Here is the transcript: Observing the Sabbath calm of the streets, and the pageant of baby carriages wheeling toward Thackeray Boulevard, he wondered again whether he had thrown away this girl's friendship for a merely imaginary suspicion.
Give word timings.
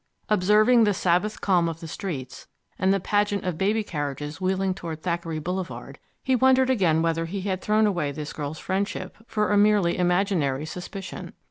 Observing 0.29 0.83
the 0.83 0.95
Sabbath 0.95 1.41
calm 1.41 1.69
of 1.69 1.79
the 1.79 1.87
streets, 1.87 2.47
and 2.79 2.91
the 2.91 2.99
pageant 2.99 3.43
of 3.45 3.55
baby 3.55 3.83
carriages 3.83 4.41
wheeling 4.41 4.73
toward 4.73 5.03
Thackeray 5.03 5.37
Boulevard, 5.37 5.99
he 6.23 6.35
wondered 6.35 6.71
again 6.71 7.03
whether 7.03 7.25
he 7.25 7.41
had 7.41 7.61
thrown 7.61 7.85
away 7.85 8.11
this 8.11 8.33
girl's 8.33 8.57
friendship 8.57 9.15
for 9.27 9.51
a 9.51 9.57
merely 9.57 9.99
imaginary 9.99 10.65
suspicion. 10.65 11.33